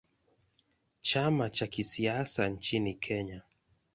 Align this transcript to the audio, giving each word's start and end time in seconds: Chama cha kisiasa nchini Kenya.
Chama 1.01 1.49
cha 1.49 1.67
kisiasa 1.67 2.47
nchini 2.49 2.93
Kenya. 2.93 3.41